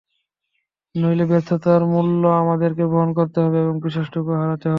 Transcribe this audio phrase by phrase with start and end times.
[0.95, 4.69] নইলে ব্যর্থতার মূল্য আমাদেরই বহন করতে হবে এবং বিশ্বাসটুকুও হারাতে হবে।